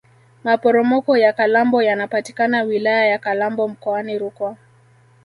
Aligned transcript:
maporomoko 0.43 1.17
ya 1.17 1.33
kalambo 1.33 1.81
yanapatikana 1.83 2.61
wilaya 2.63 3.05
ya 3.07 3.19
kalambo 3.19 3.67
mkoani 3.67 4.19
rukwa 4.19 4.57